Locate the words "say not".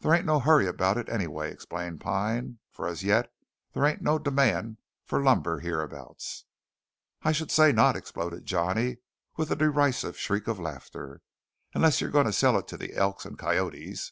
7.52-7.94